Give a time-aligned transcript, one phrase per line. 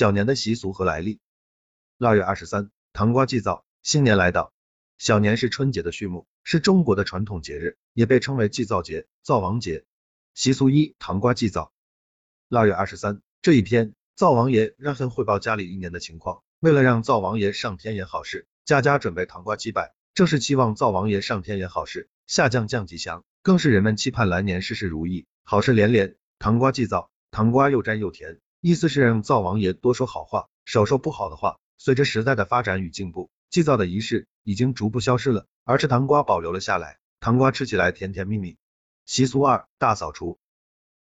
[0.00, 1.20] 小年的习俗和来历。
[1.98, 4.54] 腊月二十三，糖瓜祭灶，新年来到。
[4.96, 9.84] 小年是春节的序幕，是中国的传统节日，也被称为祭灶节、灶王节。
[10.32, 11.74] 习俗一，糖瓜祭灶。
[12.48, 16.42] 腊月二十三这一天，灶王爷让人汇报家里一年的情况。
[16.60, 26.16] 为了让灶王爷上天言好事，家家准备糖瓜祭拜，正是期望灶王爷上天言好事，下降降吉祥，更是人们期盼来年事事如意，好事连连。
[26.38, 31.58] 糖瓜祭灶，糖瓜又粘又甜，意思是让灶王爷多说好话，少说不好的话。
[31.78, 38.58] 随着时代的发展与进步，祭灶的仪式已经逐步消失了，而吃糖瓜保留了下来，糖瓜吃起来甜甜蜜蜜。
[39.06, 40.38] 习俗二，大扫除。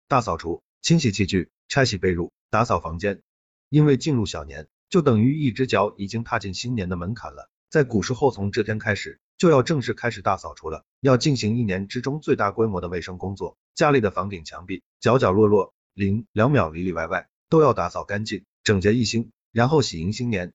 [0.07, 0.63] 大扫除。
[0.81, 3.21] 清洗器具，拆洗被褥，打扫房间。
[3.69, 7.49] 因为进入小年，就等于一只脚已经踏进新年的门槛了。
[7.69, 13.57] 在古时候，从这天开始就要正式开始大扫除了，要进行一年之中最大规模的卫生工作。
[13.75, 20.53] 家里的房顶、墙壁、角角落落、零两秒里里外外都要打扫干净，整洁一新，然后喜迎新年。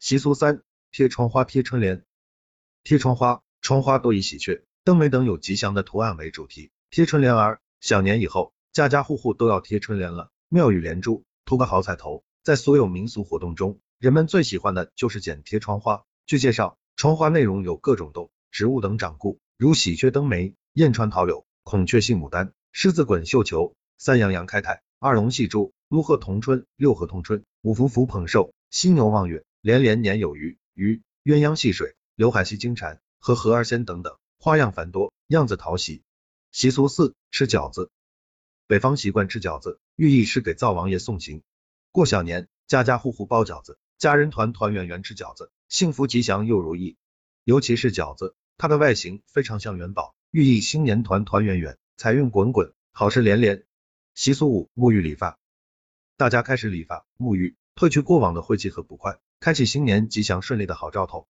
[0.00, 2.06] 习俗三，贴窗花、贴春联。
[2.84, 6.70] 贴窗花，窗花多以喜鹊、灯梅等有吉祥的图案为主题。
[6.88, 8.54] 贴春联儿，小年以后。
[8.72, 12.24] 家家户户都要贴春联了，妙语连珠，图个好彩头。
[12.42, 16.04] 在所有民俗活动中，人们最喜欢的就是剪贴窗花。
[16.24, 36.02] 据介绍，窗花内容有各种动植物等掌故，如喜鹊登梅、燕穿桃柳、孔雀戏牡丹、狮子滚绣球、三羊羊开泰、二龙戏珠、五鹤同春、六合同春、五福福捧寿、犀牛望月、连连年有余、鱼、鸳鸯戏水、刘海戏金蝉和和儿仙等等，花样繁多，样子讨喜。
[36.50, 37.92] 习俗四，吃饺子。
[38.66, 41.42] 北方习惯吃饺子，寓意是给灶王爷送行。
[41.92, 46.96] 过小年，家家户户包饺子，家人团团圆圆吃饺子，幸福吉祥又如意。
[47.44, 53.62] 尤其是饺子，它的外形非常像元宝，寓意新年团团圆圆，财运滚滚，好事连连。
[54.18, 55.38] 习俗五，沐浴理发。
[56.16, 61.24] 大家开始理发、沐浴，褪去过往的晦气和不快，开启新年吉祥顺利的好兆头。